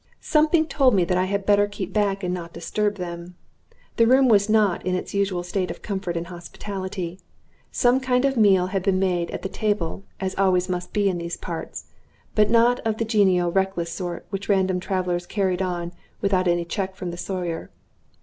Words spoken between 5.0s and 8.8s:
usual state of comfort and hospitality. Some kind of meal